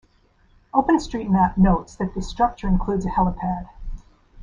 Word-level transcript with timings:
OpenStreetMap 0.73 1.59
notes 1.59 1.95
that 1.97 2.15
the 2.15 2.23
structure 2.23 2.67
includes 2.67 3.05
a 3.05 3.09
helipad. 3.09 3.69